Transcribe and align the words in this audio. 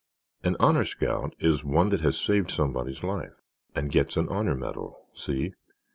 An 0.43 0.55
Honor 0.59 0.83
Scout 0.83 1.35
is 1.37 1.63
one 1.63 1.89
that 1.89 1.99
has 1.99 2.17
saved 2.19 2.49
somebody's 2.49 3.03
life—and 3.03 3.91
gets 3.91 4.17
an 4.17 4.27
honor 4.29 4.55
medal—see? 4.55 5.53